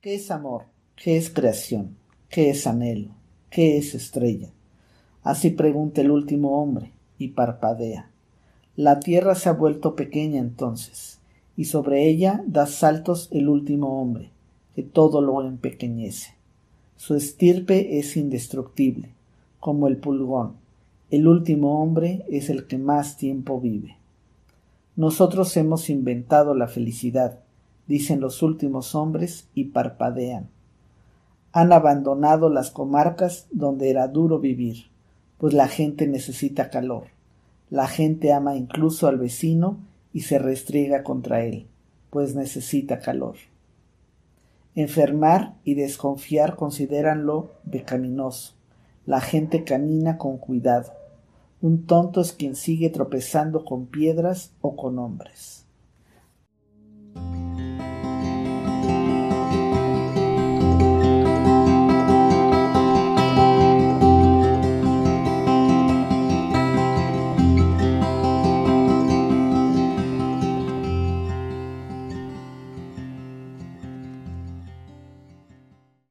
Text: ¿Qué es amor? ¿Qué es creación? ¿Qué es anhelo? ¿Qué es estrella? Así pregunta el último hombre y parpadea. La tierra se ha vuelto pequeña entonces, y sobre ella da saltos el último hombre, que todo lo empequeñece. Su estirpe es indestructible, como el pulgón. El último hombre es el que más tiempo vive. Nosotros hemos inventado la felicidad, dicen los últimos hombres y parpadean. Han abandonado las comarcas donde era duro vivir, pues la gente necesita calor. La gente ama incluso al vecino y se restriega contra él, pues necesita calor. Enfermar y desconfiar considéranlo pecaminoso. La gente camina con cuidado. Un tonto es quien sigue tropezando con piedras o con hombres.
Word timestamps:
¿Qué 0.00 0.14
es 0.14 0.30
amor? 0.30 0.62
¿Qué 0.96 1.18
es 1.18 1.28
creación? 1.28 1.94
¿Qué 2.30 2.48
es 2.48 2.66
anhelo? 2.66 3.10
¿Qué 3.50 3.76
es 3.76 3.94
estrella? 3.94 4.48
Así 5.22 5.50
pregunta 5.50 6.00
el 6.00 6.10
último 6.10 6.62
hombre 6.62 6.90
y 7.18 7.28
parpadea. 7.28 8.10
La 8.76 8.98
tierra 9.00 9.34
se 9.34 9.50
ha 9.50 9.52
vuelto 9.52 9.96
pequeña 9.96 10.40
entonces, 10.40 11.18
y 11.54 11.66
sobre 11.66 12.08
ella 12.08 12.42
da 12.46 12.64
saltos 12.64 13.28
el 13.30 13.50
último 13.50 14.00
hombre, 14.00 14.30
que 14.74 14.82
todo 14.82 15.20
lo 15.20 15.46
empequeñece. 15.46 16.32
Su 16.96 17.14
estirpe 17.14 17.98
es 17.98 18.16
indestructible, 18.16 19.10
como 19.58 19.86
el 19.86 19.98
pulgón. 19.98 20.54
El 21.10 21.28
último 21.28 21.82
hombre 21.82 22.24
es 22.30 22.48
el 22.48 22.66
que 22.66 22.78
más 22.78 23.18
tiempo 23.18 23.60
vive. 23.60 23.98
Nosotros 24.96 25.54
hemos 25.58 25.90
inventado 25.90 26.54
la 26.54 26.68
felicidad, 26.68 27.40
dicen 27.90 28.20
los 28.20 28.40
últimos 28.44 28.94
hombres 28.94 29.48
y 29.52 29.64
parpadean. 29.64 30.48
Han 31.50 31.72
abandonado 31.72 32.48
las 32.48 32.70
comarcas 32.70 33.48
donde 33.50 33.90
era 33.90 34.06
duro 34.06 34.38
vivir, 34.38 34.84
pues 35.38 35.54
la 35.54 35.66
gente 35.66 36.06
necesita 36.06 36.70
calor. 36.70 37.08
La 37.68 37.88
gente 37.88 38.32
ama 38.32 38.54
incluso 38.54 39.08
al 39.08 39.18
vecino 39.18 39.78
y 40.12 40.20
se 40.20 40.38
restriega 40.38 41.02
contra 41.02 41.42
él, 41.42 41.66
pues 42.10 42.36
necesita 42.36 43.00
calor. 43.00 43.34
Enfermar 44.76 45.56
y 45.64 45.74
desconfiar 45.74 46.54
considéranlo 46.54 47.50
pecaminoso. 47.68 48.54
La 49.04 49.20
gente 49.20 49.64
camina 49.64 50.16
con 50.16 50.38
cuidado. 50.38 50.92
Un 51.60 51.86
tonto 51.86 52.20
es 52.20 52.32
quien 52.32 52.54
sigue 52.54 52.88
tropezando 52.88 53.64
con 53.64 53.86
piedras 53.86 54.52
o 54.60 54.76
con 54.76 55.00
hombres. 55.00 55.66